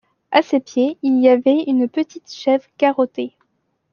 À 0.31 0.41
ses 0.41 0.59
pieds 0.59 0.97
il 1.03 1.19
y 1.21 1.29
avait 1.29 1.65
une 1.67 1.87
petite 1.87 2.31
chèvre 2.31 2.65
garrottée. 2.79 3.37